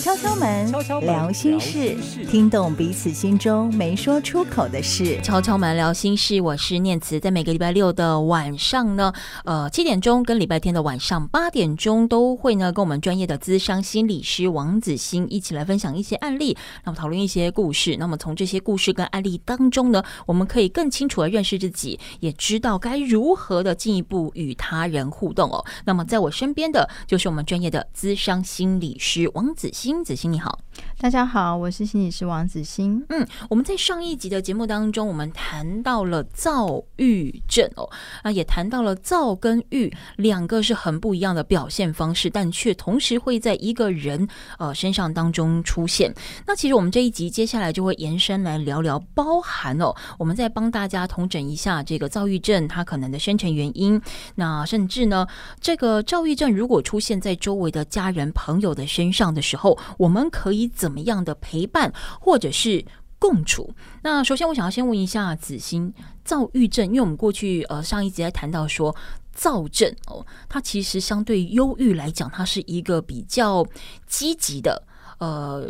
[0.00, 0.70] 敲敲门，
[1.00, 1.96] 聊心事，
[2.30, 5.18] 听懂彼此心中没说出口的事。
[5.22, 9.12] 敲敲门，聊心事，我是念慈，在每个礼拜六的晚上呢，
[9.44, 17.96] 呃，七点钟跟礼拜天的晚上八点钟都会呢，跟我们专业的资商心理师王子欣一起来分享一些案例，那么讨论一些故事。
[17.98, 25.64] 那么从这些故事跟案例当中呢，我们可以更清楚的认识自己，也知道该如何的进一步与他人互动哦。
[25.84, 29.83] 那么在我身边的就是我们专业的资商心理师王子欣。
[29.84, 30.63] 金子欣你好，
[30.98, 33.04] 大家好，我是心理师王子欣。
[33.10, 37.90] 嗯，我们在上一集的节目当中，我们谈到了躁郁症哦，
[38.22, 44.26] 啊，也谈到了躁跟郁两个是很不一样的表现方式，但却同时会在一个人
[44.58, 46.14] 呃身上当中出现。
[46.46, 54.00] 那其实我们这一集接下来就会延伸来聊聊，包含哦，我们再帮大家统整一下这个躁郁症它可能的生成原因。
[54.36, 55.26] 那甚至呢，
[55.60, 62.84] 这个躁郁症如果出现在周围的家人朋友的身上的时候，我们可以怎么样的陪伴，或者是
[63.18, 63.74] 共处？
[64.02, 65.92] 那首先，我想要先问一下子欣，
[66.24, 68.94] 躁郁症，因为我们过去呃上一集在谈到说，
[69.32, 73.66] 躁症哦，它其实相对忧郁来讲，它是一个比较
[74.06, 74.86] 积极的，
[75.18, 75.66] 呃，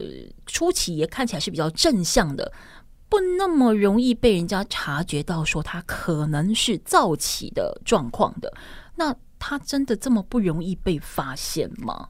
[0.46, 2.52] 初期也看起来是比较正向的，
[3.08, 8.52] 不那么容易被人家察觉到说它可能是躁起的状况的。
[8.96, 12.08] 那它真的这么不容易被发现吗？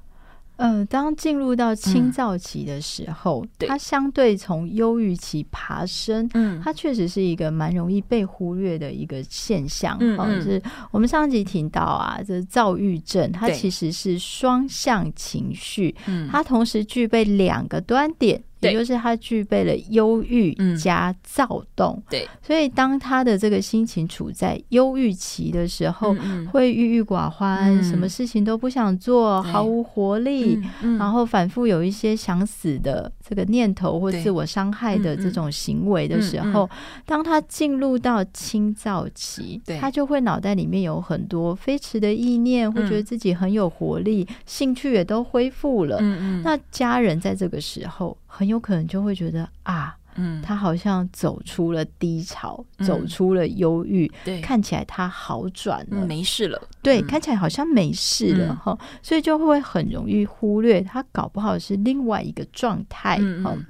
[0.56, 9.96] 呃，当进入到青躁期的时候，嗯、它相对从忧郁期爬升，嗯，它确实是一个蛮容易被忽略的一个现象。
[10.00, 18.42] 嗯，嗯，就是我们上集提到啊，这躁郁症，它其实是双向情绪，嗯，它同时具备两个端点。
[18.64, 26.14] 也就是他具备了忧郁加躁动，对，所以当他的这个心情处在忧郁期的时候，
[26.50, 30.60] 会郁郁寡欢，什么事情都不想做，毫无活力，
[30.98, 36.68] 然后反复有一些想死的这个念头或自我伤害的这种行为的时候，
[37.04, 45.98] 当他进入到轻躁期，他就会脑袋里面有很多飞驰的意念，会觉得自己很有活力，兴趣也都恢复了。
[46.42, 48.16] 那家人在这个时候。
[48.36, 63.54] 很有可能就会觉得啊，嗯，他好像走出了低潮，嗯、走出了忧郁，对，看起来他好转了，嗯、没事了，对，嗯、看起来好像没事了哈，嗯、所以就会很容易忽略他搞不好是另外一个状态哈。
[63.54, 63.64] 嗯、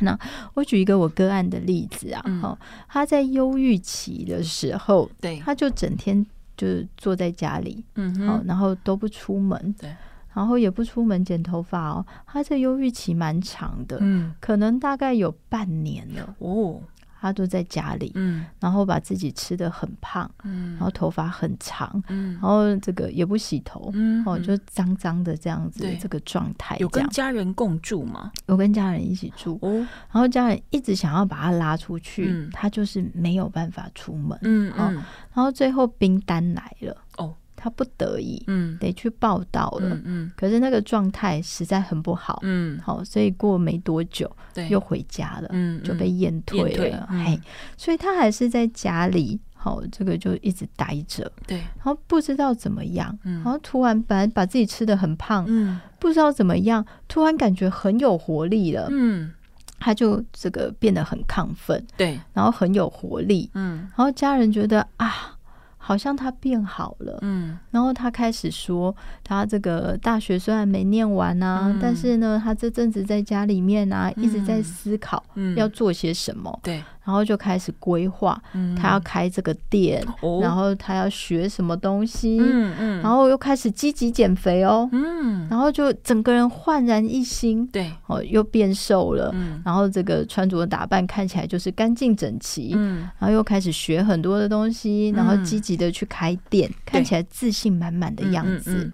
[0.00, 0.16] 那
[0.54, 6.24] 我举一个我个案的例子啊，哈、嗯，他在忧郁期的时候，对，他就整天
[6.56, 9.90] 就是坐在家里，嗯哼，好，然后都不出门，对。
[10.38, 16.80] 然后也不出门剪头发哦，他这忧郁期蛮长的，嗯，可能大概有半年了哦。
[17.20, 26.76] 他都在家里，嗯，然后把自己吃的很胖，嗯，然后头发很长，嗯，然后这个也不洗头，嗯，哦，就脏脏的这样子，这个状态。
[26.78, 28.30] 有跟家人共住吗？
[28.46, 29.68] 有跟家人一起住哦。
[30.12, 34.94] 然后家人一直想要把他拉出去，他就是没有办法出门，嗯嗯。
[35.34, 37.34] 然后最后冰单来了，哦。
[37.60, 47.40] 他不得已，嗯，得去报道了，嗯，嗯，可是那个状态实在很不好，嗯，好，所以过没多久，对，又回家了，嗯，就被验退了，嘿，嗯，
[47.76, 59.32] 所以他还是在家里，好，这个就一直待着，对，然后不知道怎么样，嗯，然后突然本来把自己吃的很胖，嗯，不知道怎么样，突然感觉很有活力了，嗯，
[59.80, 65.34] 他就这个变得很亢奋，对，然后很有活力，嗯，然后家人觉得啊。
[65.78, 68.94] 好像他变好了，嗯，然后他开始说，
[69.24, 75.24] 他这个大学虽然没念完啊，嗯、但是呢，他这阵子在家里面啊，嗯、一直在思考
[75.56, 76.84] 要做些什么，对、嗯。
[77.08, 78.38] 然后就开始规划，
[78.76, 98.92] 他要开这个店，嗯、然后他要学什么东西，嗯嗯、然后又开始积极减肥哦，嗯、然后就整个人焕然一新，对，哦，又变瘦了，嗯、然后这个穿着打扮看起来就是干净整齐，嗯、然后又开始学很多的东西，然后积极的去开店，嗯、看起来自信满满的样子，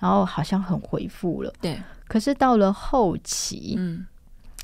[0.00, 4.04] 然后好像很回复了，对，可是到了后期，嗯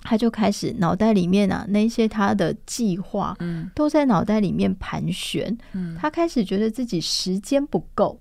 [0.02, 8.18] 他就开始脑袋里面啊，那些他的计划，嗯，都在脑袋里面盘旋，嗯，他开始觉得自己时间不够，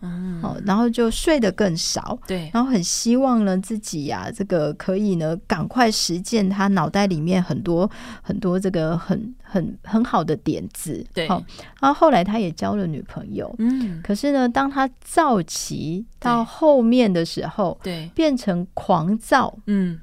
[0.00, 7.88] 嗯，哦，然后就睡得更少，对，然后很希望呢自己呀，这个可以呢赶快实践他脑袋里面很多
[8.20, 11.42] 很多这个很很很好的点子，对，好，
[11.80, 20.00] 然后后来他也交了女朋友，嗯，可是呢，当他躁期到后面的时候，对，变成狂躁，嗯。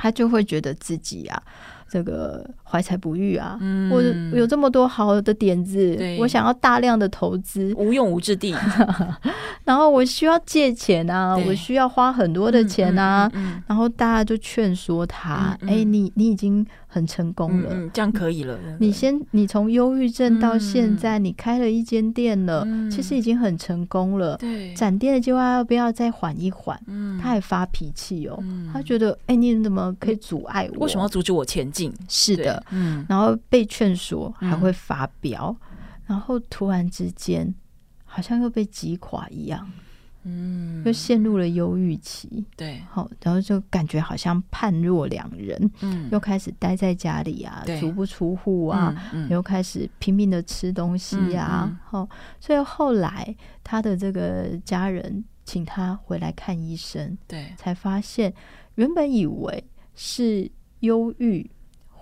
[0.00, 1.42] 他就会觉得自己啊，
[1.88, 4.00] 这个怀才不遇啊，嗯、我
[4.36, 8.54] 有这么多好的点子，我想要大量的投资，无用武之地。
[9.64, 18.58] 然后我需要借钱啊，我需要花很多的钱啊，嗯嗯嗯、然后大家就劝说他，哎、你你已经很成功了，这样可以了。
[18.78, 24.36] 你先，你从忧郁症到现在，你开了一间店了，嗯、其实已经很成功了。
[24.38, 26.80] 对，展店的计划要不要再缓一缓？
[26.86, 30.86] 嗯、他还发脾气哦，嗯、他觉得，哎、欸，你怎么可以阻碍我？
[30.86, 31.92] 为什么要阻止我前进？
[32.08, 37.54] 是的，嗯，然后被劝说还会发飙，嗯、然后突然之间
[38.04, 39.70] 好像又被击垮一样，
[40.24, 52.08] 嗯，又陷入了忧郁期，对，好，然后就感觉好像判若两人，嗯，又开始待在家里啊，足不出户啊，嗯嗯、又开始拼命的吃东西啊，好、
[52.38, 53.34] 所以后来
[53.64, 58.32] 他的这个家人请他回来看医生，对，才发现
[58.74, 59.64] 原本以为
[59.94, 61.50] 是忧郁。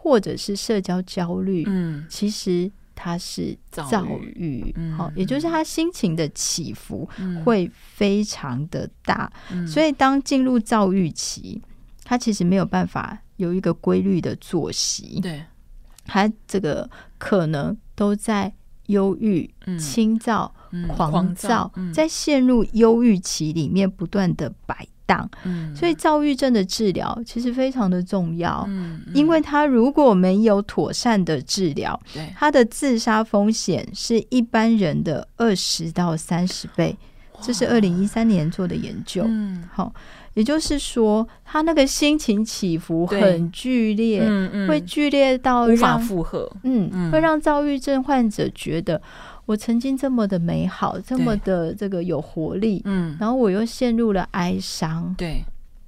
[0.09, 3.87] 或者是社交焦虑，嗯，其实他是躁
[4.35, 7.07] 郁，好，也就是他心情的起伏
[7.45, 11.61] 会非常的大，嗯、所以当进入躁郁期，
[12.05, 15.45] 他其实没有办法有一个规律的作息，对，
[16.07, 16.89] 他这个
[17.19, 18.53] 可能都在
[18.87, 24.89] 忧郁、轻躁、嗯、狂躁，嗯、在陷入忧郁期里面不断的摆。
[25.45, 36.97] 嗯，所以躁郁症的治疗其实非常的重要，嗯，嗯，因为他如果没有妥善的治疗，对，他的自杀风险是一般人的二十到三十倍，
[37.41, 39.93] 这是二零一三年做的研究，嗯，好，
[40.35, 49.01] 也就是说，他那个心情起伏很剧烈，嗯嗯，会剧烈到无法负荷，嗯，嗯，会让躁郁症患者觉得。
[49.49, 55.43] 我曾经这么的美好，这么的这个有活力，嗯，然后我又陷入了哀伤，对，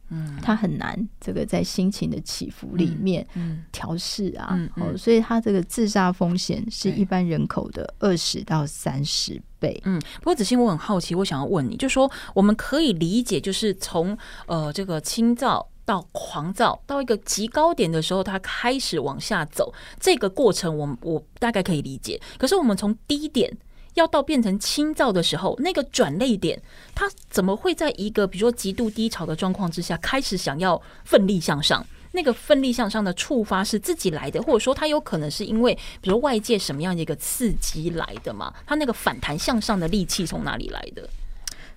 [0.08, 3.26] 嗯，他很难这个在心情的起伏里面
[3.70, 10.00] 调试啊，哦，所以他这个自杀风险是一般人口的二十到三十倍，嗯。
[10.20, 14.16] 不过子欣，我很好奇，我想要问你，就说我们可以理解，就是从
[14.46, 22.20] 呃这个轻躁到狂躁到一个极高点的时候，它开始往下走，这个过程我我大概可以理解。
[22.38, 23.52] 可是我们从低点
[23.94, 26.62] 要到变成轻躁的时候，那个转捩点，
[26.94, 31.84] 他怎么会在一个比如说极度低潮的状况之下，开始想要奋力向上？
[32.12, 38.54] 那个奋力向上的触发是自己来的，或者说他有可能是因为比如外界什么样的一个刺激来的嘛？
[38.64, 41.08] 他那个反弹向上的力气从哪里来的？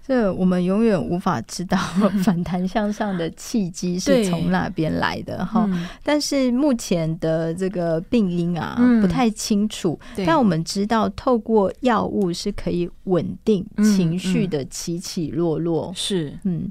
[0.06, 1.78] 这我们永远无法知道
[2.24, 16.38] 反弹向上的契机是从哪边来的哈，嗯、但是目前的这个病因啊、嗯、不太清楚，但我们知道透过药物是可以稳定情绪的起起落落，是。
[16.44, 16.70] 嗯。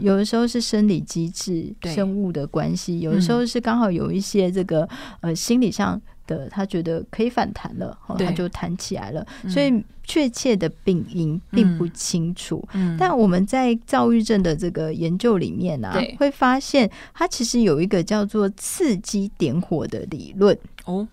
[0.00, 4.88] 有的时候是生理机制、生物的关系，有的时候是刚好有一些这个
[5.20, 6.00] 呃心理上。
[6.24, 8.24] 的他觉得可以反弹了，对。
[8.24, 9.26] 他就弹起来了。
[9.42, 12.62] 嗯、所以确切的病因并不清楚。
[12.74, 20.54] 嗯、但我们在躁郁症的这个研究里面呢、啊，会发现它其实有一个叫做刺激点火的理论。
[20.84, 21.08] 哦，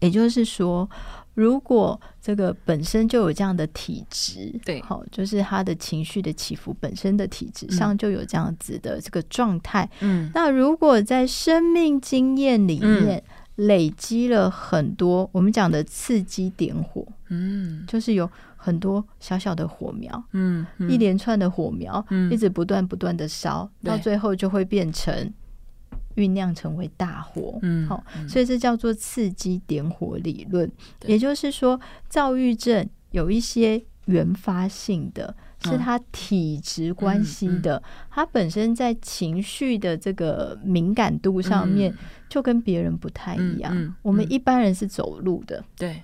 [0.00, 0.86] 也就是说，
[1.32, 9.88] 如果这个本身就有这样的体质，对，好，就是他的情绪的起伏本身的体质上就有这样子的这个状态。
[10.00, 13.22] 嗯，那如果在生命经验里面，嗯
[13.56, 20.90] 累积了很多我们讲的刺激点火，嗯，就是有很多小小的火苗，嗯，嗯。
[20.90, 25.32] 一连串的火苗，嗯，一直不断不断的烧，嗯、到最后就会变成
[26.16, 30.70] 酝酿成为大火，嗯，好，所以这叫做刺激点火理论。
[31.06, 35.34] 也就是说，躁郁症有一些原发性的。
[35.64, 41.94] 是他体质关系的，嗯嗯、他本身在情绪的这个敏感度上面
[42.32, 43.76] 就跟别人不太一样。
[43.76, 46.00] 嗯嗯嗯、我们一般人是走路的，对。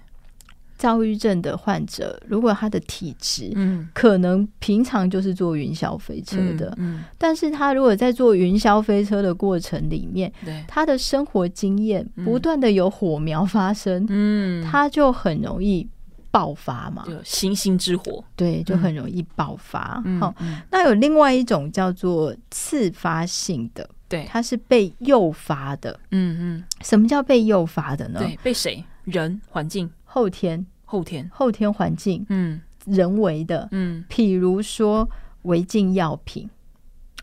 [0.76, 15.88] 躁郁症的患者，如果他的体质，嗯，可能平常就是坐云霄飞车的，嗯，嗯，但是他如果在坐云霄飞车的过程里面，对，他的生活经验不断的有火苗发生，嗯，他就很容易。
[16.30, 20.00] 爆发嘛，星星之火，对，就很容易爆发。
[20.20, 20.32] 好，
[20.70, 26.00] 那有另外一种叫做次发性的，对，它是被诱发的。
[26.10, 28.18] 嗯嗯，什么叫被诱发的呢？
[28.18, 28.82] 对，被谁？
[29.04, 35.08] 人、环境、后天、后天、后天环境，嗯，人为的，嗯，譬如说
[35.42, 36.48] 违禁药品，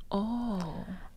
[0.09, 0.59] 哦。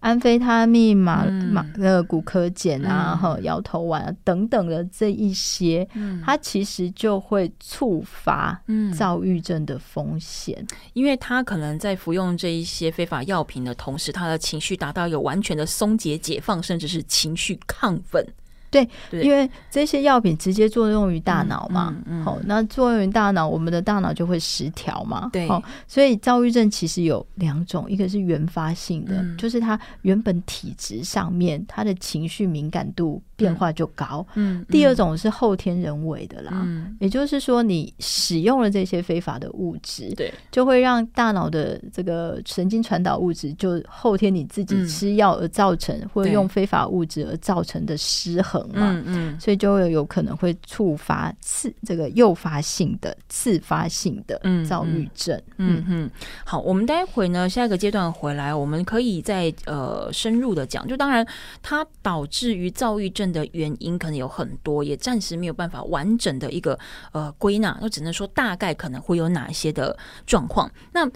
[0.01, 8.61] 安非他命、马马呃骨科碱啊，和摇头丸啊等等的这一些，嗯、它其实就会触发
[8.97, 18.25] 躁郁症的风险，嗯，因为他可能在服用这一些非法药品的同时，他的情绪达到有完全的松解、解放，甚至是情绪亢奋。
[18.71, 22.25] 对，因为这些药品直接作用于大脑嘛，好、嗯嗯。
[22.25, 25.49] 嗯，那作用于大脑，我们的大脑就会失调嘛，对，
[25.87, 48.69] 所以躁郁症其实有两种，一个是原发性的，嗯、就是他原本体质上面他的情绪敏感度变化就高，嗯，嗯第二种是后天人为的啦，嗯，也就是说你使用了这些非法的物质，对，就会让大脑的这个神经传导物质就后天你自己吃药而造成，嗯、或者用非法物质而造成的失衡。
[48.73, 55.41] 嗯嗯，所以就有可能会触发次这个诱发性的次发性的躁郁症。
[55.59, 56.11] 嗯嗯，嗯，
[56.45, 60.85] 好，我们待会呢下一个阶段回来，我们可以再呃深入的讲。
[60.89, 61.25] 就当然，
[61.63, 66.79] 它导致于躁郁症的原因可能有很多，也暂时没有办法完整的一个
[67.13, 70.71] 呃归纳，就只能说大概可能会有哪些的状况。
[70.93, 71.11] 那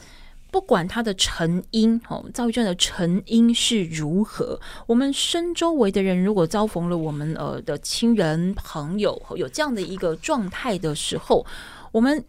[0.51, 11.47] 不管它的成因，哦，躁郁症的成因是如何，我们身周围的人如果遭逢了我们呃的亲人朋友有这样的一个状态的时候，
[11.91, 12.23] 我们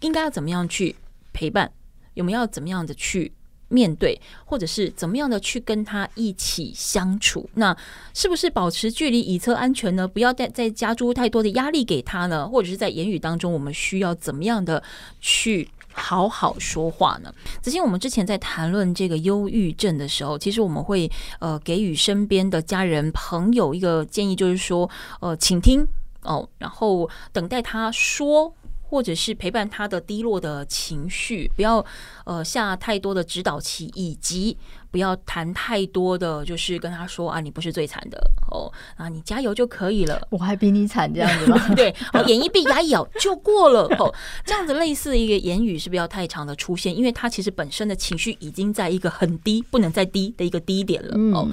[0.00, 0.94] 应该要怎么样去
[1.32, 1.72] 陪伴？
[2.12, 3.32] 有没有要怎么样的去
[3.68, 7.48] 面对，或者是怎么样的去跟他一起相处？
[7.54, 7.76] 那
[8.12, 10.06] 是不是保持距离以策安全呢？
[10.06, 12.48] 不要再再加诸太多的压力给他呢？
[12.48, 14.82] 或者是在言语当中，我们需要怎么样的
[15.20, 15.68] 去？
[15.96, 17.32] 好好说话呢。
[17.62, 24.90] 子欣，我们之前在谈论这个忧郁症的时候，其实我们会呃给予身边的家人朋友一个建议，就是说
[25.20, 25.86] 呃请听
[26.22, 28.52] 哦，然后等待他说。
[28.94, 31.84] 或者是陪伴他的低落的情绪，不要
[32.24, 34.56] 呃下太多的指导棋，以及
[34.92, 38.16] 不要谈太多的，就是跟他说啊，你不是最惨的
[38.52, 41.58] 哦，啊，你加油就可以了，我还比你惨这样子吗？
[41.74, 44.14] 对，哦，眼一闭，牙一咬就过了哦，
[44.46, 51.48] 这样子类似的一个言语是不要太长的出现，因为他其实本身的情绪已经在一个很低，不能再低的一个低点了哦。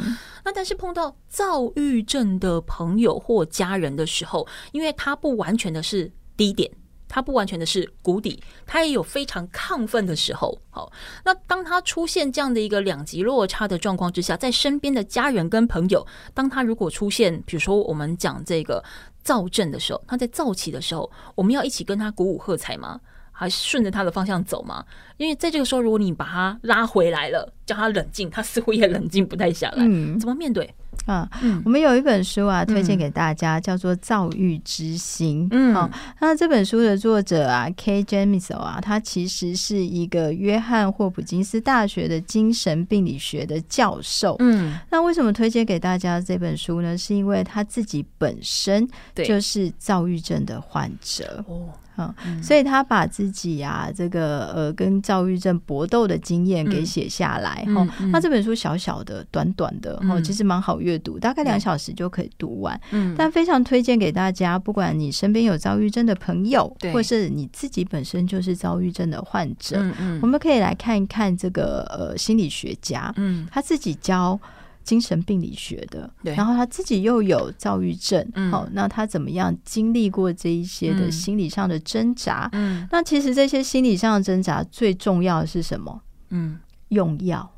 [0.46, 6.70] 那但是碰到躁郁症的朋友或家人的时候，因为他不完全的是低点。
[7.14, 10.58] 他不完全的是谷底，他也有非常亢奋的时候。
[10.70, 10.90] 好，
[11.26, 18.82] 那当他出现这样的一个两极落差的状况之下，在身边的家人跟朋友，当他如果出现，比如说我们讲这个
[19.22, 23.02] 躁症的时候，他在躁起的时候，我们要一起跟他鼓舞喝彩吗？
[23.34, 24.86] 还是顺着他的方向走吗？
[25.18, 29.84] 因为在这个时候，如果你把他拉回来了，叫他冷静，他似乎也冷静不太下来。
[29.86, 30.74] 嗯，怎么面对？
[31.06, 31.30] 啊，
[31.66, 35.46] 我们有一本书啊，推荐给大家，叫做《躁郁之心》。
[35.52, 35.90] 嗯，好，
[36.20, 44.36] 那这本书的作者啊，Kay Jamiso 啊，他其实是一个约翰霍普金斯大学的精神病理学的教授。
[44.40, 46.98] 嗯，那为什么推荐给大家这本书呢？
[46.98, 51.44] 是因为他自己本身就是躁郁症的患者。
[51.48, 51.70] 哦。
[51.98, 57.66] 嗯，所以他把自己啊，这个呃，跟躁郁症搏斗的经验给写下来。
[57.74, 62.80] 哈、嗯，那这本书小小的、短短的，哈、嗯，其实蛮好阅读，大概两小时就可以读完。
[62.92, 74.40] 嗯，但非常推荐给大家，不管你身边有躁郁症的朋友，或是你自己本身就是躁郁症的患者，嗯嗯，我们可以来看一看这个呃心理学家，嗯，他自己教。
[74.84, 78.20] 精神病理学的，然后他自己又有躁郁症，
[78.52, 82.50] 好、嗯，那他怎么样经历过这一些的心理上的挣扎？
[82.54, 86.02] 嗯，那其实这些心理上的挣扎最重要的是什么？
[86.30, 86.60] 嗯，
[86.90, 87.52] 用药，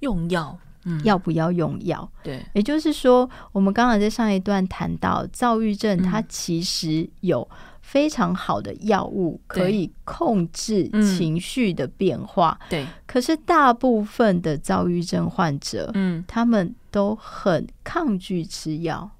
[0.00, 2.10] 用药，嗯，要不要用药？
[2.22, 7.48] 对，也就是说，我们刚刚在上一段谈到躁郁症，它其实有。
[7.90, 12.86] 非常好的药物可以控制情绪的变化，对。
[13.06, 19.10] 可是大部分的躁郁症患者，嗯，他们都很抗拒吃药。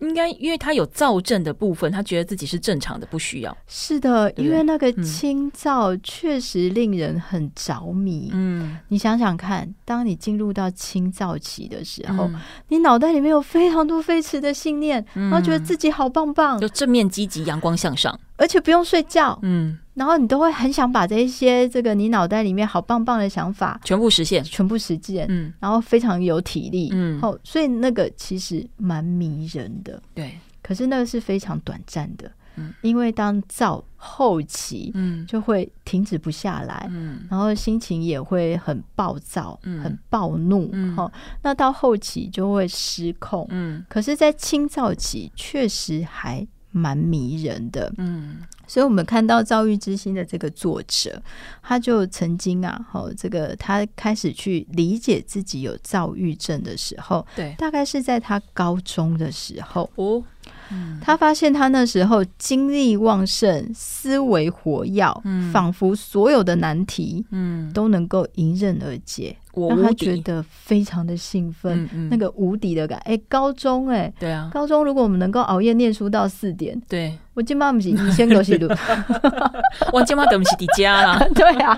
[0.00, 3.56] 应该，因为他有躁症的部分，他觉得自己是正常的，不需要。
[3.66, 8.30] 是的，因为那个清躁确实令人很着迷。
[8.32, 19.38] 嗯，你想想看，当你进入到清躁期的时候，嗯、你脑袋里面有非常多飞驰的信念，嗯、然后觉得自己好棒棒，就正面积极、阳光向上，而且不用睡觉。
[19.42, 19.78] 嗯。
[19.98, 30.38] 然后你都会很想把这一些这个你脑袋里面好棒棒的想法全部实现，全部实现，嗯，然后非常有体力，嗯，好，所以那个其实蛮迷人的，对。
[30.62, 41.10] 可是那个是非常短暂的，嗯，因为当造后期，嗯，就会停止不下来，嗯，然后心情也会很暴躁，嗯，很暴怒，嗯，好，
[41.42, 43.82] 那到后期就会失控，嗯。
[43.88, 46.46] 可是，在清造期确实还
[46.78, 48.38] 蛮迷人的，嗯。
[48.70, 51.22] 所以，我们看到《躁郁之心》的这个作者，
[51.62, 59.90] 他就曾经啊，好，这个他开始去理解自己有躁郁症的时候，对，大概是在他高中的时候。
[59.94, 60.22] 哦，
[60.70, 69.34] 嗯，他发现他那时候精力旺盛，思维活跃，嗯，仿佛所有的难题，嗯，都能够迎刃而解。
[69.68, 72.98] 让他觉得非常的兴奋，嗯嗯、那个无敌的感。
[73.00, 78.68] 哎、欸，高中哎、欸，对啊，高中如果我们能够熬夜念书到四点，对，我今晚不是以前都是录
[79.92, 81.18] 我今晚等不起迪家啦。
[81.34, 81.76] 对啊，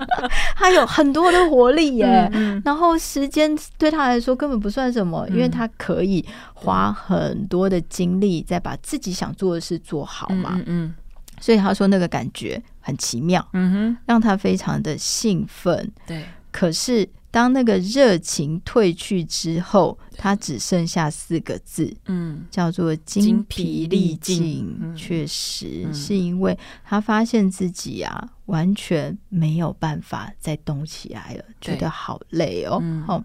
[0.55, 10.61] 他有很多的活力耶、欸，嗯嗯、然后时间对他来说根本不算什么，嗯、因为他可以花很多的精力在把自己想做的事做好嘛。
[10.65, 10.93] 嗯，
[11.39, 15.91] 所以他说那个感觉很奇妙，嗯哼，让他非常的兴奋。
[16.05, 17.07] 对，可是。
[17.31, 24.93] 当那个热情褪去之后，他只剩下四个字，嗯，叫做精疲力尽。
[24.95, 32.83] 确实是因为他发现自己啊，完全没有办法再动起来了，觉得好累哦。
[33.07, 33.23] 好，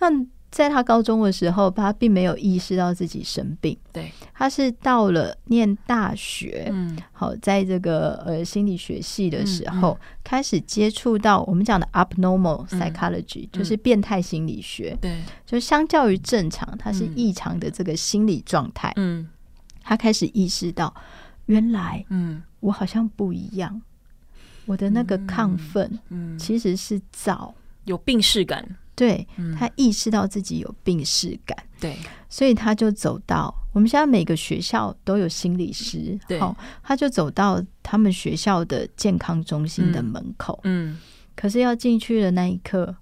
[0.00, 0.08] 那。
[0.50, 3.76] 在他高中的时候，他并没有意识到自己生病。
[3.92, 14.96] 对，他是到了念大学，嗯，好，在这个呃心理学系的时候，嗯嗯、开始接触到我们讲的 abnormal psychology，、嗯、就是变态心理学。
[15.00, 18.90] 对、嗯，就相较于正常，他是异常的这个心理状态。
[18.96, 19.28] 嗯，
[19.82, 20.94] 他开始意识到，
[21.46, 23.82] 原来，嗯，我好像不一样，
[24.64, 28.66] 我的那个亢奋，嗯，其实是躁，有病识感。
[28.98, 29.24] 对，
[29.56, 31.96] 他意识到自己有病识感，对，
[32.28, 36.40] 所以他就走到我们现在每个学校都有心理师，对，
[36.82, 40.98] 他就走到他们学校的健康中心的门口，嗯，
[41.36, 42.96] 可是要进去的那一刻，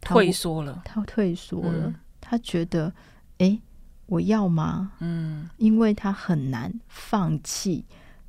[0.00, 2.92] 退缩了，他退缩了，他觉得，
[3.38, 3.58] 哎，
[4.06, 4.92] 我要吗？
[5.00, 7.84] 嗯，因为他很难放弃。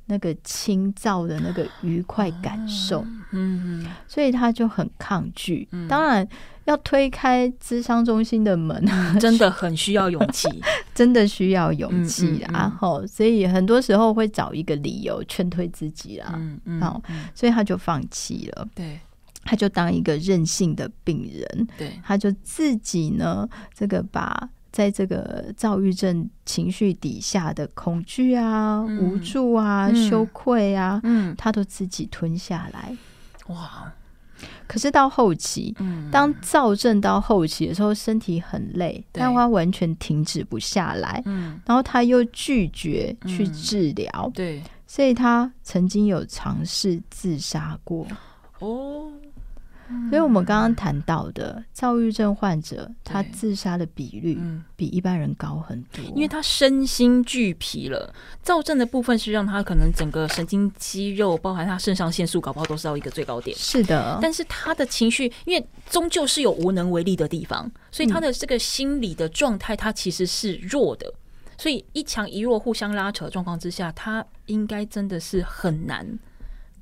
[0.06, 5.66] 那个清燥的那个愉快感受，嗯嗯，所以他就很抗拒。
[5.88, 6.26] 当然，
[6.64, 8.84] 要推开咨商中心的门，
[9.18, 10.48] 真的很需要勇气，
[10.94, 12.44] 真的需要勇气。
[12.50, 16.32] 然后，所以很多时候会找一个理由劝退自己啦。
[16.34, 17.02] 嗯嗯，
[17.34, 18.68] 所以他就放弃了。
[18.74, 19.00] 对，
[19.42, 21.68] 他就当一个任性的病人。
[21.78, 24.50] 对，他就自己呢，这个把。
[24.74, 32.96] 在这个躁郁症情绪底下的恐惧啊、嗯、无助啊、嗯、羞愧啊，嗯，他都自己吞下来。
[33.46, 33.92] 哇！
[34.66, 41.22] 可是到后期，嗯、当躁症到后期的时候，身体很累，但他完全停止不下来。
[41.24, 44.10] 嗯，然后他又拒绝去治疗。
[44.12, 48.04] 嗯、对，所以他曾经有尝试自杀过。
[48.58, 49.12] 哦。
[50.10, 54.38] 所以，我们刚刚谈到的躁郁症患者，他自杀的比率
[54.76, 58.14] 比一般人高很多，因为他身心俱疲了。
[58.42, 63.56] 躁症的部分是让他可能整个神经肌肉，包含他肾上腺素，搞不好都是到一个最高点。
[63.56, 71.12] 是的，但是他的情绪，因为终究是有无能为力的地方，所以他的这个心理的状态，他其实是弱的。
[71.56, 76.18] 所以一强一弱互相拉扯的状况之下，他应该真的是很难。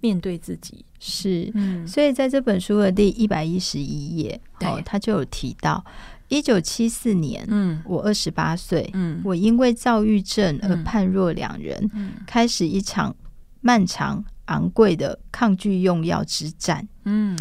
[0.02, 0.84] 面对自己。
[1.00, 5.82] 是，嗯，所以在这本书的第一百一十一页，哦，他就有提到，
[6.28, 13.16] 一九七四年，嗯，我二十八岁，嗯，我因为躁郁症而判若两人，嗯，开始一场
[13.62, 17.38] 漫长昂贵的抗拒用药之战，嗯。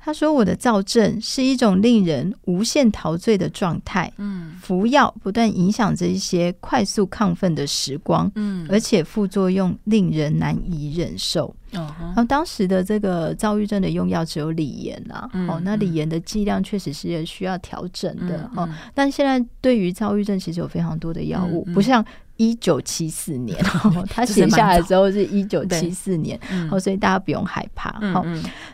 [0.00, 11.54] 他说：“我的躁症是一种令人无限陶醉的状态，嗯，服药不断影响着一些快速亢奋的时光，嗯，而且副作用令人难以忍受。
[11.72, 22.02] 哦，然后当时的这个躁郁症的用药只有锂盐啊，哦，那锂盐的剂量确实是需要调整的，哦，但现在对于躁郁症其实有非常多的药物，不像。”
[22.38, 23.58] 一九七四年，
[24.08, 27.90] 他写下来的时候是一九七四年，哦，所以大家不用害怕。
[28.12, 28.24] 好，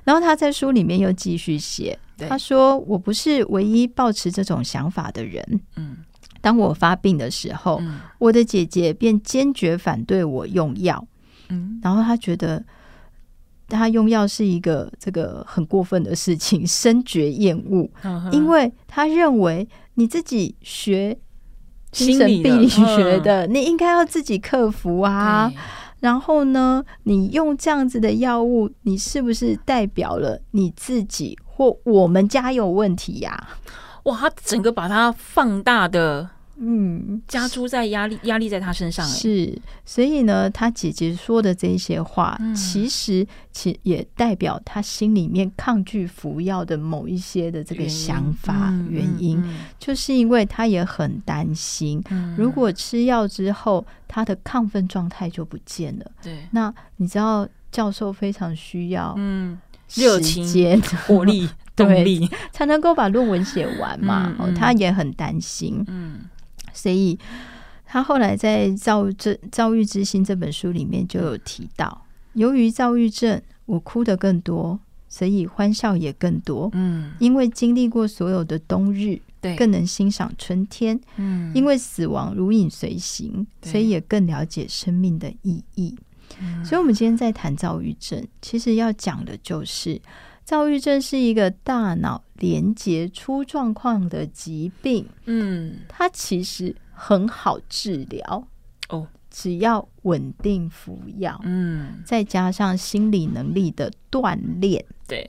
[0.05, 1.99] 然后他在书里面又继续写，
[2.29, 5.43] 他说：“我不是唯一抱持这种想法的人。
[5.77, 5.97] 嗯，
[6.43, 7.81] 当我发病的时候，
[8.19, 11.05] 我的姐姐便坚决反对我用药。
[11.49, 12.63] 嗯，然后他觉得
[13.67, 17.89] 他用药是一个这个很过分的事情，深觉厌恶，
[18.31, 21.17] 因为他认为你自己学。”
[21.95, 25.51] 精神病理学的，你应该要自己克服啊。
[26.01, 33.49] 然后呢，你用这样子的药物，你是不是代表了你自己或我们家有问题呀？
[34.03, 36.29] 哇，他整个把它放大的。
[36.57, 39.05] 嗯，加诸在压力，压力在他身上。
[39.07, 49.43] 是，所以呢，他姐姐说的这些话，嗯、其实其也代表他心里面抗拒服药的某一些的这个想法原因，
[49.79, 56.11] 就是因为他也很担心，嗯、如果吃药之后，他的亢奋状态就不见了。
[56.23, 59.59] 对，那你知道教授非常需要嗯
[59.95, 64.33] 热情、 活力、动力，才能够把论文写完嘛。
[64.39, 65.85] 嗯嗯、他也很担心。
[65.89, 66.21] 嗯。
[66.75, 67.19] 所以，
[67.87, 76.69] 他后来在《躁症躁郁之心》这本书里面就有提到，由于躁郁症，我哭得更多，所以欢笑也更多。
[76.73, 81.01] 嗯，因为经历过所有的冬日，对，更能欣赏春天。
[81.17, 85.97] 嗯，因为死亡如影随形，所以也更了解生命的意义。
[86.41, 90.01] 嗯，所以，我们今天在谈躁郁症，其实要讲的就是，
[90.45, 95.09] 躁郁症是一个大脑连结出状况的疾病。
[95.25, 98.47] 嗯，它其实很好治疗
[98.89, 99.07] 哦。
[99.31, 105.29] 只要稳定服药，嗯，再加上心理能力的锻炼，对，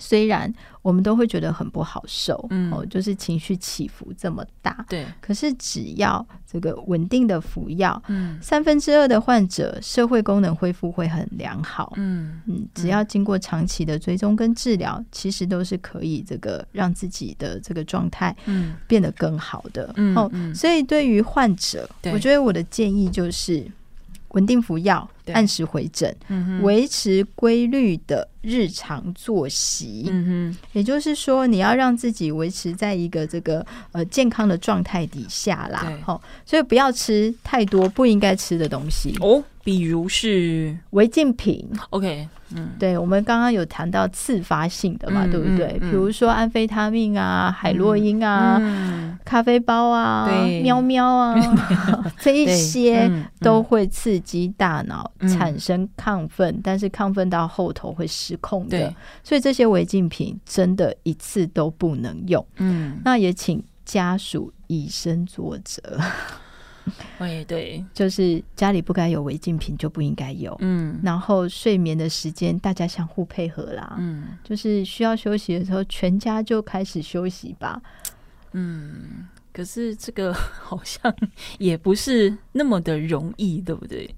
[0.00, 12.40] 虽然我们都会觉得很不好受，嗯，哦，就是情绪起伏这么大，对，可是只要这个稳定的服药，嗯，三分之二的患者社会功能恢复会很良好，嗯。
[12.46, 23.66] 嗯，只要经过长期的追踪跟治疗，其实都是可以这个让自己的这个状态，嗯，变得更好的，嗯，哦，所以对于患者，我觉得我的建议就是。
[24.32, 26.14] 稳定服药，按时回诊，
[26.62, 30.06] 维持规律的日常作息。
[30.08, 35.92] 嗯哼，也就是说，你要让自己维持在一个这个呃健康的状态底下啦。
[36.02, 41.68] 好，所以不要吃太多不应该吃的东西哦，比如是违禁品。
[41.90, 42.28] OK。
[42.56, 45.78] 嗯，对，我们刚刚有谈到次发性的嘛，嗯、对不对？
[45.80, 50.26] 比如说安非他命啊、海洛因啊、嗯、咖啡包啊、
[50.62, 51.34] 喵喵啊，
[52.18, 53.10] 这一些
[53.40, 58.94] 都会刺激大脑产生亢奋，嗯、但是亢奋到后头会失控的。
[59.24, 62.44] 所以这些违禁品真的一次都不能用。
[62.56, 65.82] 嗯，那也请家属以身作则。
[67.18, 77.78] 哎，对，就是家里不该有违禁品就不应该有，嗯，然后睡眠的时间大家相互配合啦，嗯，就是需要休息的时候，全家就开始休息吧，
[78.52, 80.32] 嗯，可是这个
[80.64, 81.14] 好像
[81.58, 84.08] 也不是那么的容易，对不对？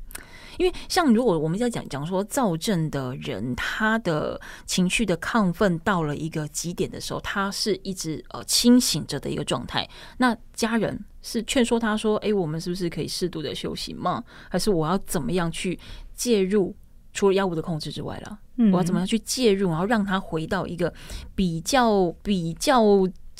[0.61, 9.88] 因为像如果我们在讲讲说躁症的人，他的情绪的亢奋到了一个极点的时候，他是一直呃清醒着的一个状态。
[10.18, 14.23] 那家人是劝说他说：“哎，我们是不是可以适度的休息吗？
[14.51, 15.81] 还是我要怎么样去
[16.14, 16.77] 介入？
[17.14, 18.38] 除了药物的控制之外了，
[18.70, 20.92] 我要怎么样去介入，然后让他回到一个
[21.35, 22.85] 比较比较。”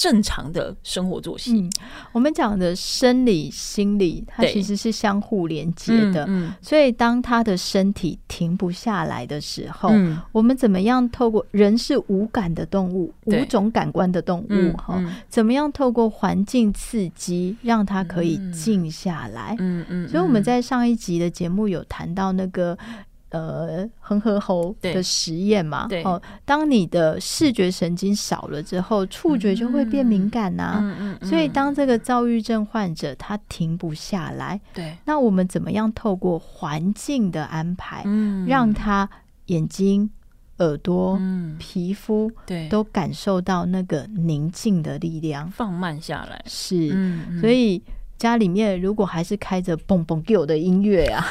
[0.01, 1.61] 正常的生活作息。
[1.61, 1.71] 嗯，
[2.11, 6.25] 我们讲的生理、心理，它其实是相互连接的。
[6.25, 19.55] 嗯，嗯，所以当他的身体停不下来的时候，嗯，我们怎么样透过人是无感的动物，五种感官的动物哈，怎么样透过环境刺激，让他可以静下来？
[19.59, 22.79] 嗯嗯，嗯，所以我们在上一集的节目有谈到那个。
[23.31, 30.79] 呃，恒河猴的实验嘛，哦，当你的视觉神经少了之后，触觉就会变敏感呐、啊。
[30.81, 39.09] 嗯嗯嗯、所以，当这个躁郁症患者他停不下来，对，那我们怎么样透过环境的安排，嗯、让他
[39.47, 40.11] 眼睛、
[40.59, 46.43] 耳朵、嗯、皮肤，对，都感受到那个宁静的力量，放慢下来。
[46.47, 47.81] 是，嗯嗯、所以。
[48.21, 51.27] 家里面如果还是开着蹦蹦给我的音乐啊，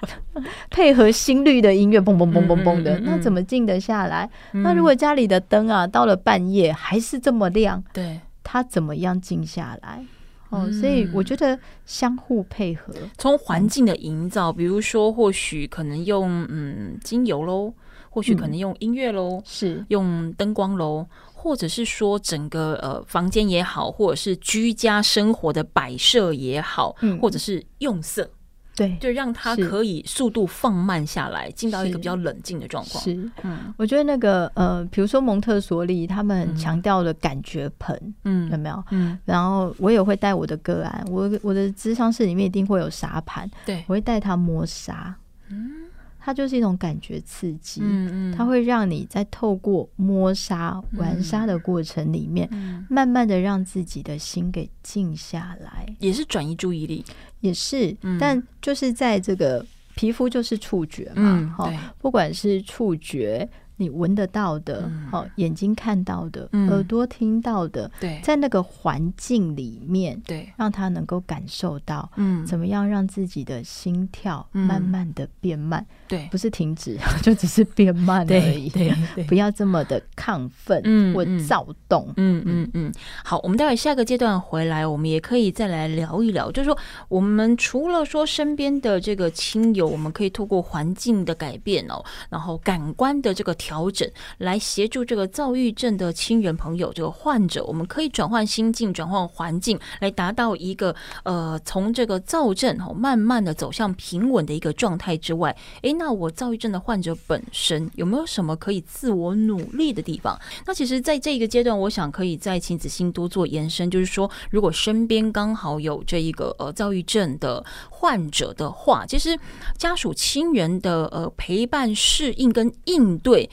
[0.68, 4.28] 配合心率的音乐，蹦蹦蹦蹦蹦的，那怎么静得下来？
[4.52, 10.04] 那如果家里的灯啊，到了半夜还是这么亮，对，他怎么样静下来？
[10.50, 17.72] 哦，所以我觉得相互配合，从环境的营造，比如说或许可能用嗯精油喽，
[18.10, 21.06] 或许可能用音乐喽，是用灯光喽。
[21.40, 28.28] 或者是说整个呃房间也好，或者是居家生活的摆设也好，嗯、或者是用色，
[28.74, 33.02] 对，就让它可以速度放慢下来，进到一个比较冷静的状况。
[33.02, 38.84] 是，嗯，我觉得那个呃，比如说蒙特梭利，他们强调的感觉盆，嗯，有没有？
[38.90, 45.14] 嗯，然后我也会带我的个案，我我的咨商室里面一定会有沙盘，对，我会带他摸沙，
[45.48, 45.87] 嗯。
[46.28, 57.02] 它就是一种感觉刺激，嗯嗯，它会让你在透过摸沙、玩沙的过程里面，嗯、慢慢的让自己的心给静下来，也是转移注意力，
[57.40, 57.96] 也是。
[58.02, 59.64] 嗯、但就是在这个
[59.94, 63.48] 皮肤就是触觉嘛，哈、嗯，不管是触觉。
[63.80, 78.92] 你闻得到的，好，眼睛看到的，耳朵听到的，对，在那个环境里面，对，让他能够感受到，嗯，怎么样让自己的心跳慢慢的变慢，对，不是停止， 就只是变慢而已，对，
[79.28, 80.82] 不要这么的亢奋
[81.14, 82.92] 或躁动，嗯嗯嗯。
[83.24, 86.76] 好，我们待会下个阶段回来，我们也可以再来聊一聊，就是说，
[87.08, 93.54] 我们除了说身边的这个亲友，我们可以透过环境的改变哦，然后感官的这个。
[93.68, 110.40] 调整，来协助这个躁郁症的亲人朋友，这个患者，我们可以转换心境，转换环境，来达到一个呃，从这个躁症哦，慢慢的走向平稳的一个状态之外，诶，那我躁郁症的患者本身有没有什么可以自我努力的地方？
[110.64, 119.38] 那其实，在这一个阶段，我想可以再请子欣多做延伸，就是说，如果身边刚好有这一个呃躁郁症的患者的话，其实
[119.76, 123.50] 家属亲人的呃陪伴、适应跟应对，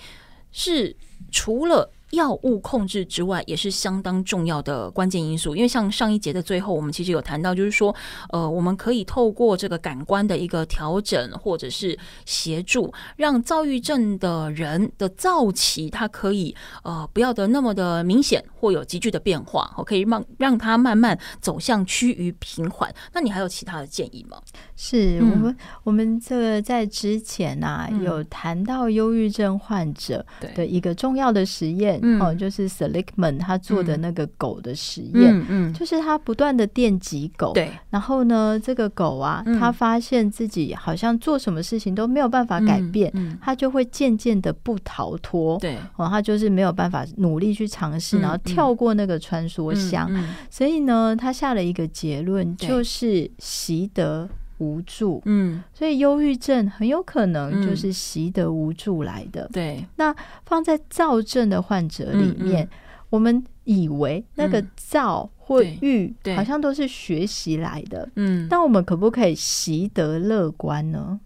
[0.55, 0.95] 是
[1.31, 1.91] 除了。
[2.15, 5.55] 药物控制之外，也是相当重要的关键因素。
[5.55, 7.95] 因为像上一节的最后，我们其实有谈到，就是说，
[8.29, 22.93] 呃，我们可以透过这个感官的一个调整，或者是协助，让躁郁症的人的躁期，它可以呃不要的那么的明显，或有急剧的变化，可以让让它慢慢走向趋于平缓。
[23.13, 24.41] 那你还有其他的建议吗？
[24.75, 30.25] 是我们、嗯、我们这个在之前啊，有谈到忧郁症患者
[30.55, 31.99] 的一个重要的实验。
[32.19, 50.09] 哦，就是 Seligman 他做的那个狗的实验，嗯，嗯，就是他不断的电击狗，对，然后呢，这个狗啊，他发现自己好像做什么事情都没有办法改变，嗯，他就会渐渐的不逃脱，对，哦，他就是没有办法努力去尝试，然后跳过那个穿梭箱，
[50.49, 59.49] 所以呢，他下了一个结论，就是习得无助，嗯，所以忧郁症很有可能就是习得无助来的。
[59.51, 60.15] 对，那
[60.45, 62.67] 放在躁症的患者里面，
[63.09, 71.19] 我们以为那个躁或郁好像都是学习来的，嗯，但我们可不可以习得乐观呢？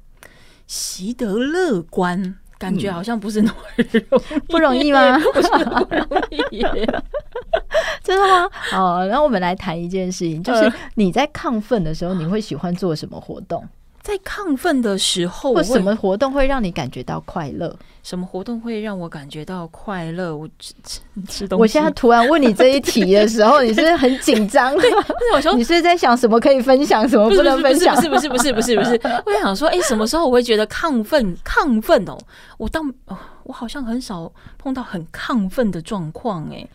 [0.65, 2.35] 习得乐观。
[2.59, 3.99] 感觉好像不是那么容易，
[4.51, 5.17] 不容易吗？
[5.33, 6.61] 不是那么容易，
[8.03, 8.49] 真的吗？
[8.73, 13.65] 哦，然后我们来谈一件事情，就是你在亢奋的时候，你会喜欢做什么活动？
[14.09, 17.75] 在亢奋的时候，或什么活动会让你感觉到快乐？
[18.01, 20.35] 什么活动会让我感觉到快乐？
[20.35, 21.61] 我吃吃吃东西。
[21.61, 24.75] 我现在突然问你这一题的时候， 你是不是很紧张？
[24.77, 24.89] 对，
[25.35, 27.95] 我说你是在想什么可以分享，什么不能分享？
[27.95, 31.37] 不是不是不是不是不是，我在想说，哎、欸，什么时候我会觉得亢奋？
[31.45, 32.17] 亢奋哦，
[32.57, 36.67] 我当哦，我好像很少碰到很亢奋的状况，哎。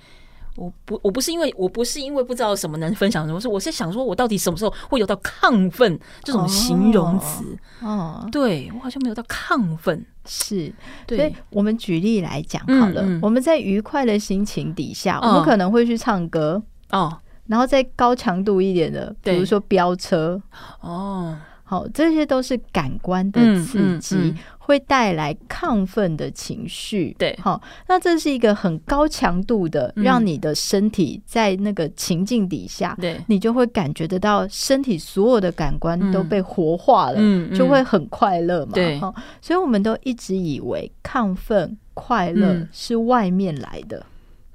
[0.56, 7.44] 我不，我不是因为我不是因为不知道什么能分享什么，是我是想说，我到底什么时候会有到亢奋这种形容词？
[7.80, 8.28] 哦，哦。
[8.30, 10.72] 对我好像没有到亢奋，是。
[11.08, 20.40] 所以我们举例来讲好了，嗯嗯，我们在愉快的心情底下，我们可能会去唱歌哦，然后再高强度一点的，比如说飙车。
[20.80, 21.36] 哦。
[21.66, 27.16] 好，这些都是感官的刺激，嗯嗯嗯、会带来亢奋的情绪。
[27.18, 38.72] 对，好，那这是一个很高强度的，让你的身体在那个情境底下，对、嗯，你就会感觉得到身体所有的感官都被活化了，就会很快乐嘛。
[38.74, 39.00] 对，
[39.40, 44.04] 所以我们都一直以为亢奋、快乐是外面来的。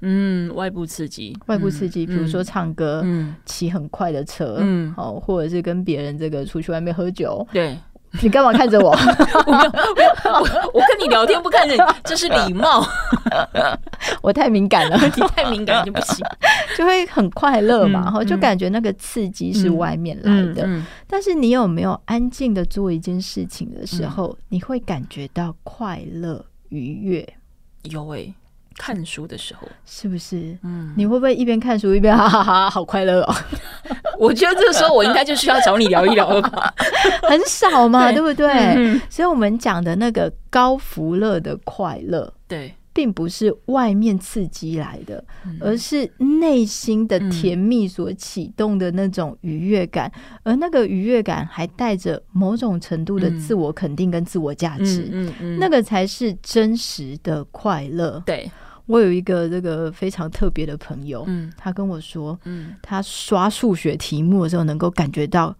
[0.02, 7.78] 嗯，外部刺激，外部刺激，比如说唱歌，嗯，骑很快的车，嗯，好，或者是跟别人这个出去外面喝酒，对，
[8.22, 8.90] 你干嘛看着我？
[9.46, 12.84] 我我我跟你聊天不看着你，这是礼貌。
[14.22, 16.24] 我太敏感了， 你太敏感就不行，
[16.76, 20.68] 就会很快乐嘛，然后就感觉那个刺激是外面来的。
[21.06, 27.34] 但是你有没有安静的做一件事情的时候，你会感觉到快乐愉悦？
[27.84, 28.32] 有诶。
[28.80, 30.56] 看书的时候是不是？
[30.62, 33.34] 嗯，你会不会一边看书一边哈 哈哈，好快乐哦？
[34.18, 36.72] 我觉得这个时候我应该就需要找你聊一聊了吧？
[37.28, 38.48] 很少嘛，对不对？
[38.50, 42.74] 嗯、所以，我们讲的那个高福乐的快乐，对。
[42.92, 45.24] 并不是外面刺激来的，
[45.60, 50.10] 而是内心的甜蜜所启动的那种愉悦感，
[50.42, 55.08] 而那个愉悦感还带着某种程度的自我肯定跟自我价值，
[55.40, 58.20] 嗯那个才是真实的快乐。
[58.26, 58.50] 对，
[58.90, 62.38] 我有一个这个非常特别的朋友，嗯他跟我说，
[62.82, 65.56] 他刷数学题目的时候能够感觉到。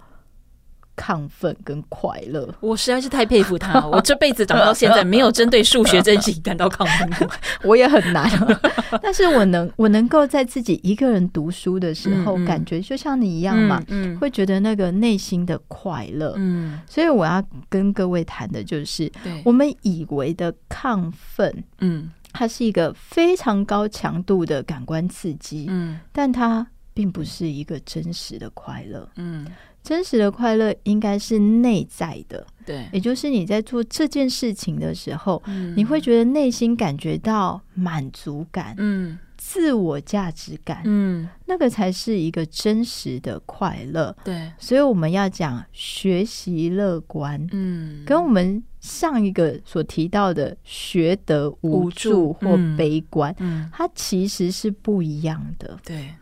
[0.97, 3.81] 亢奋跟快乐，我实在是太佩服他。
[3.89, 7.27] 我这辈子长到现在，没有针对数学这件事情感到亢奋过。
[7.65, 8.29] 我也很难，
[9.03, 16.35] 但是我能，我能够在自己一个人读书的时候，嗯嗯、感觉就像你一样嘛，嗯嗯、会觉得那个内心的快乐。
[16.37, 19.11] 嗯，所以我要跟各位谈的就是，
[19.43, 29.47] 我们以为的亢奋，嗯，它是一个非常高强度的感官刺激，嗯，但它并不是一个真实的快乐，嗯。
[29.83, 44.15] 真实的快乐应该是内在的，对，也就是你在做这件事情的时候，嗯、你会觉得内心感觉到满足感，嗯，自我价值感，嗯，那个才是一个真实的快乐。
[44.23, 55.79] 对，所以我们要讲学习乐观，嗯，跟我们上一个所提到的学得无助或悲观，嗯，它其实是不一样的。
[55.85, 56.15] 对，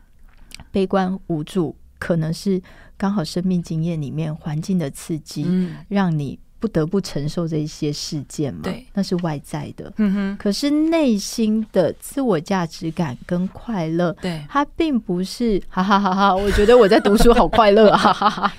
[0.70, 2.60] 悲观无助可能是
[2.96, 6.38] 刚好生命经验里面环境的刺激，嗯，让你。
[6.60, 8.60] 不得不承受这一些事件嘛？
[8.64, 9.92] 对，那是外在的。
[9.98, 10.36] 嗯哼。
[10.38, 16.34] 可是内心的自我价值感跟快乐，对，它并不是 哈哈哈哈！
[16.34, 18.52] 我觉得我在读书好快乐啊， 哈哈哈！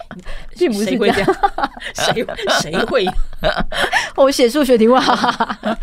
[0.58, 1.36] 并不是这样，
[1.94, 2.26] 谁
[2.62, 3.06] 谁会？
[4.16, 5.80] 我写数学题目，哈哈哈，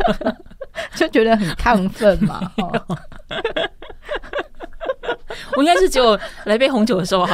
[0.95, 2.39] 就觉得很亢奋嘛。
[5.55, 7.25] 我应该是只有来杯红酒的时候，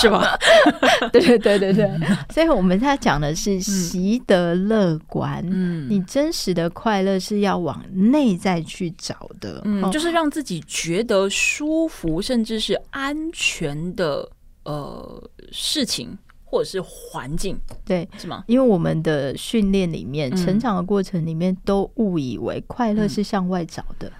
[0.00, 0.38] 是吧？
[1.12, 1.90] 对对对对对，
[2.32, 5.44] 所以我们在讲的是习得乐观。
[5.50, 14.28] 嗯，你真实的快乐是要往内在去找的，嗯，就是让自己觉得舒服，甚至是安全的
[14.64, 18.44] 呃事情或者是环境，对，是吗？
[18.46, 24.08] 因为我们的训练里面、成长的过程里面，都误以为快乐是向外找的。
[24.08, 24.12] 嗯，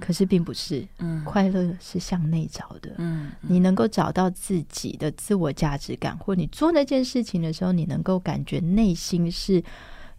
[0.00, 9.62] 可是并不是，嗯，快乐是向内找的，嗯，你能够找到自己的自我价值感，或你做那件事情的时候，你能够感觉内心是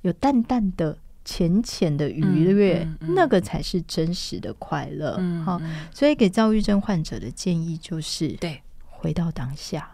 [0.02, 5.18] 有淡淡的、浅浅的愉悦，嗯嗯嗯、那个才是真实的快乐。
[5.44, 5.62] 好、
[5.94, 9.92] 所以给躁郁症患者的建议就是，对，回到当下，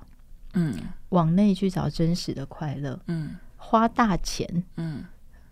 [0.53, 0.73] 嗯，
[1.09, 5.03] 往内去找真实的快乐，嗯，花大钱，嗯。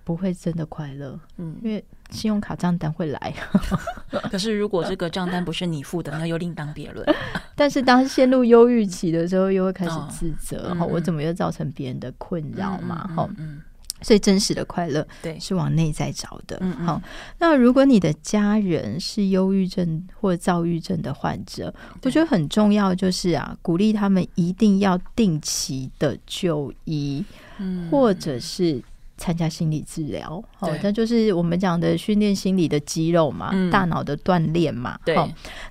[0.10, 3.32] 不会真的快乐，嗯，因为信用卡账单会来。
[4.32, 7.06] 可是如果这个账单不是你付的，那又另当别论。
[7.56, 13.08] 但是当陷入忧郁期的时候，又会开始自责，哈、哦，我怎么又造成别人的困扰嘛？
[13.16, 13.62] 哈、嗯，嗯，
[14.02, 16.60] 所以真实的快乐，对，是往内在找的。
[16.84, 17.00] 好，
[17.38, 27.24] 那如果你的家人是忧郁症或躁郁症的患者，我觉得很重要，就是啊，鼓励他们一定要定期的就医，
[27.60, 28.82] 嗯，或者是。
[29.20, 34.98] 参加心理治疗，好，那就是我们讲的训练心理的肌肉嘛，嗯、大脑的锻炼嘛。
[35.06, 35.16] 对，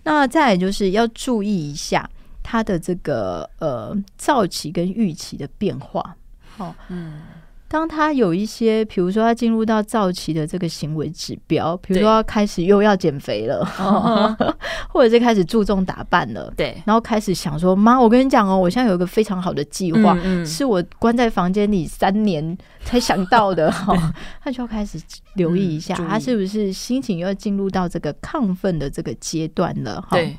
[0.05, 2.09] 那再来就是要注意一下
[2.43, 6.15] 他的这个呃躁期跟预期的变化。
[6.57, 7.23] 好，嗯。
[7.71, 13.63] 当他有一些，比如说他进入到躁期的这个行为指标，比如说他开始又要减肥了，
[14.89, 23.71] 或者是开始注重打扮了，对，然后开始想说：“妈，我跟你讲哦，我现在有一个非常好的计划，嗯嗯，是我关在房间里三年才想到的。
[23.73, 24.99] ”哈，他就要开始
[25.35, 30.03] 留意一下，嗯，他是不是心情又要进入到这个亢奋的这个阶段了？
[30.11, 30.37] 对。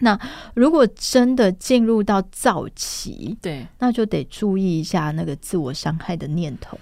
[0.00, 0.18] 那
[0.54, 6.78] 如果真的进入到早期，对，那就得注意一下那个自我伤害的念头。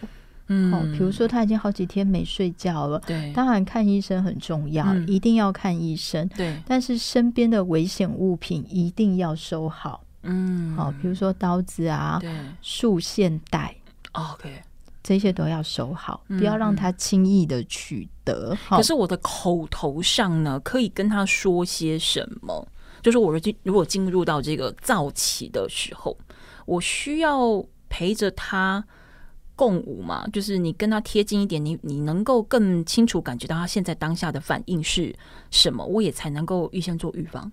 [0.48, 6.28] 嗯，哦，比如说他已经好几天没睡觉了，对，当然看医生很重要，嗯，一定要看医生。
[6.30, 10.02] 对，但是身边的危险物品一定要收好。
[10.22, 13.74] 嗯，好，比如说刀子啊，对，束线带
[14.12, 14.60] ，OK，
[15.02, 18.56] 这些都要收好，不要让他轻易的取得。
[18.70, 22.66] 嗯，可是我的口头上呢，可以跟他说些什么？
[23.02, 26.16] 就是我进如果进入到这个躁期的时候，
[26.64, 28.82] 我需要陪着他
[29.56, 30.26] 共舞嘛？
[30.28, 35.14] 就是你跟他贴近一点，你你能够更清楚感觉到他现在当下的反应是
[35.50, 37.50] 什么，我也才能够预先做预防。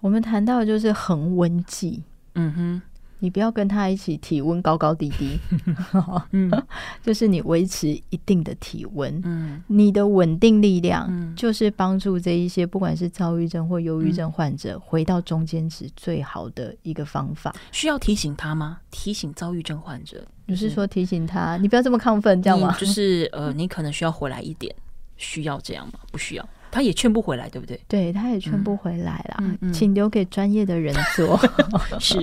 [0.00, 2.02] 我们谈到的就是恒温剂，
[2.34, 2.82] 嗯哼。
[3.20, 5.38] 你不要跟他一起体温高高低低，
[6.32, 6.50] 嗯，
[7.02, 17.54] 就是你维持一定的体温，嗯，你的稳定力量，就是帮助这一些不管是躁郁症或忧郁症患者回到中间值最好的一个方法。
[17.72, 18.78] 需要提醒他吗？
[18.90, 22.76] 提醒躁郁症患者，你是说提醒他，你不要这么亢奋，这样吗？
[22.78, 24.74] 就是呃， 你可能需要回来一点，
[25.16, 25.98] 需要这样吗？
[26.12, 26.48] 不需要。
[26.70, 27.80] 他也劝不回来，对不对？
[27.88, 29.36] 对，他也劝不回来啦。
[29.40, 31.38] 嗯嗯、请留给专业的人做。
[31.98, 32.18] 是，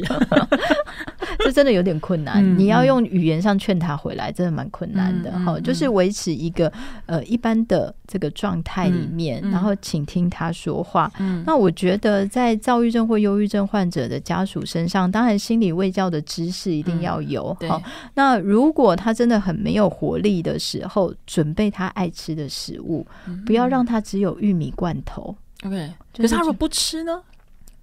[1.39, 2.43] 这真的有点困难。
[2.43, 5.31] 嗯、你要用语言上劝他回来，真的蛮困难的。
[5.39, 6.71] 哈、嗯，就是维持一个
[7.07, 11.11] 呃一般的这个状态里面，嗯、然后请听他说话。
[11.19, 17.53] 嗯、那我觉得在躁郁症或忧郁症患者的家属身上，当然心理卫教的知识一定要有。
[17.67, 24.34] 好、嗯，那如果他真的很没有活力的时候，准备他爱吃的食物，嗯、不要让他只有。
[24.39, 27.21] 玉米罐头，OK，可是他如果不吃呢？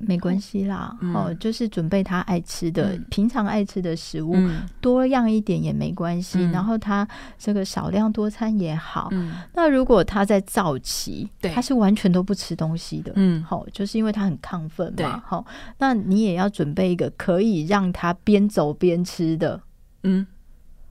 [0.05, 4.35] 没关系啦，哦，就是准备他爱吃的、平常爱吃的食物，
[4.81, 6.43] 多样一点也没关系。
[6.51, 7.07] 然后他
[7.39, 9.09] 这个少量多餐也好。
[9.55, 15.47] 那如果他在早期，他是完全都不吃东西的，嗯，好，就是因为他很亢奋嘛，好，
[15.79, 19.61] 那你也要准备一个可以让他边走边吃的，
[20.03, 20.27] 嗯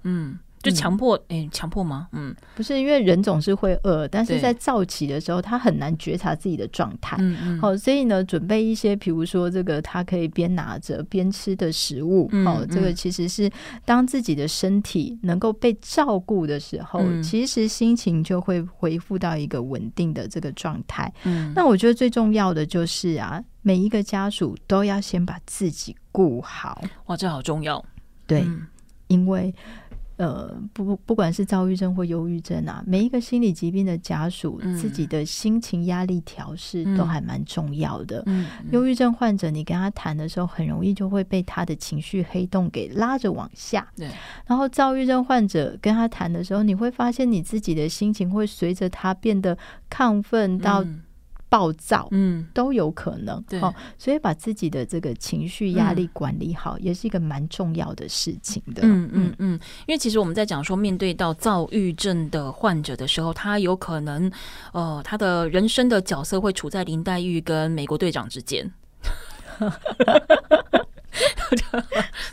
[0.04, 0.40] 嗯。
[0.62, 2.08] 就强迫，哎、嗯，强、欸、迫吗？
[2.12, 7.18] 嗯，不是，因为人总是会饿，但是在躁起的时候，他很难觉察自己的状态。
[7.20, 7.60] 嗯嗯。
[7.60, 12.26] 好，所以呢，准备一些，比如说这个，他可以边拿着边吃的食物。
[12.46, 13.50] 哦、嗯，这个其实是
[13.86, 21.12] 当自己的身体能够被照顾的时候，嗯、其实心情就会恢复到一个稳定的这个状态。
[21.24, 26.84] 嗯，那我觉得最重要的就是啊，每一个家属都要先把自己顾好。
[27.08, 27.84] 哇，这好重要。
[28.28, 28.68] 对，嗯、
[29.08, 29.54] 因为。
[30.22, 38.22] 呃，不，不管是躁郁症或忧郁症啊，每一个心理疾病的家属，嗯、自己的心情压力调试都还蛮重要的。
[38.28, 43.88] 嗯，忧郁症患者，你跟他谈的时候，很容易就会被他的情绪黑洞给拉着往下。
[43.98, 44.08] 对，
[44.46, 49.58] 然后躁郁症患者跟他谈的时候，你会发现你自己的心情会随着他变得
[49.90, 50.86] 亢奋到。
[51.52, 53.60] 暴躁，嗯，都有可能，对，
[53.98, 59.36] 所以把自己的这个情绪压力管理好，也是一个蛮重要的事情的，嗯嗯。
[59.40, 59.60] 嗯。
[59.86, 64.32] 因为其实我们在讲说，面对到躁郁症的患者的时候，他有可能，
[64.72, 68.72] 呃，他的人生的角色会处在林黛玉跟美国队长之间。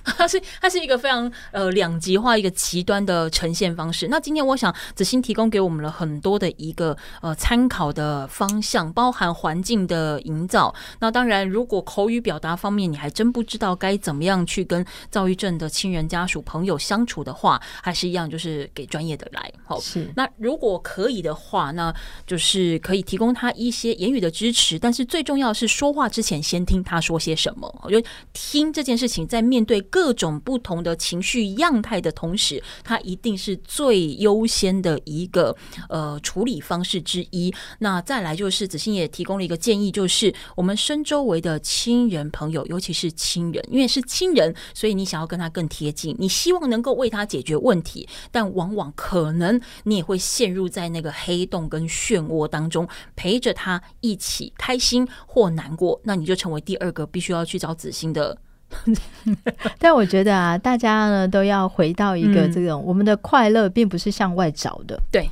[0.05, 4.09] 它是它是一个非常呃两极化一个极端的呈现方式。
[4.09, 10.75] 那今天我想子欣提供给我们了很多的一个呃参考的方向，包含环境的营造。
[11.01, 19.53] 那当然，如果口语表达方面你还真不知道该怎么样去跟躁郁症的亲人家属朋友相处的话，还是一样就是给专业的来。
[19.65, 20.11] 好，是。
[20.17, 21.95] 那如果可以的话，那
[22.27, 27.69] 就是可以提供他一些言语的支持，但是最重要是说话之前先听他说些什么。
[27.83, 35.53] 我觉得听这件事情在面对各种不同的情绪样态的同时，它一定是最优先的一个
[35.89, 37.53] 呃处理方式之一。
[37.81, 58.39] 那再来就是子欣也提供了一个建议，就是我们身周围的亲人朋友，尤其是亲人，因为是亲人，所以你想要跟他更贴近，你希望能够为他解决问题，但往往可能你也会陷入在那个黑洞跟漩涡当中，陪着他一起开心或难过，那你就成为第二个必须要去找子欣的。
[59.79, 65.29] 但我觉得啊，大家呢都要回到一个这种，嗯、我们的快乐并不是向外找的，对。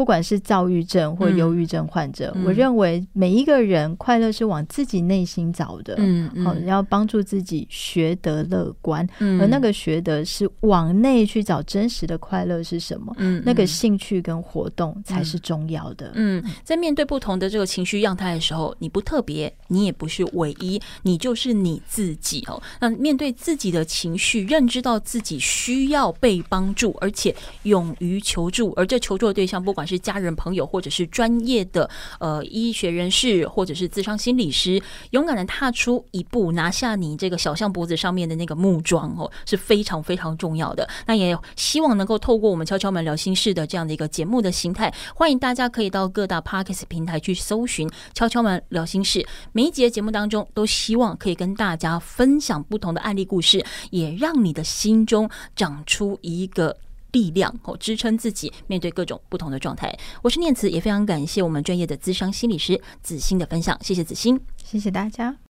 [0.00, 5.94] 不管是躁郁症或忧郁症患者，嗯、我认为每一个人快乐是往自己内心找的。
[5.98, 13.14] 嗯，好、嗯，要帮助自己学得乐观，嗯、而那个学得是往内去找真实的快乐是什么？
[13.18, 16.12] 嗯，那个兴趣跟活动才是重要的。
[16.14, 22.58] 嗯，在面对不同的这个情绪样态的时候，你不特别，你也不是唯一，你就是你自己哦。
[22.80, 30.00] 那面对自己的情绪，认知到自己需要被帮助，而且勇于求助，而这求助的对象不管是。
[30.00, 31.88] 家人、朋友，或者是专业的
[32.18, 40.88] 呃医学人士，或者是自商心理师，勇敢的踏出一步，拿下你这个小象脖子上面的那个木桩哦，是非常非常重要的。
[41.06, 49.24] 那也希望能够透过我们敲敲门聊心事的这样的一个节目的形态，欢迎大家可以到各大 Podcast 平台去搜寻“敲敲门聊心事”。
[49.52, 56.74] 每一集节目当中，都希望可以跟大家分享不同的案例故事，也让你的心中长出一个。
[57.12, 59.96] 力量哦，支撑自己面对各种不同的状态。
[60.22, 63.78] 我是念慈，也非常感谢我们专业的资商心理师子欣的分享。
[63.82, 65.49] 谢谢子欣，谢谢大家。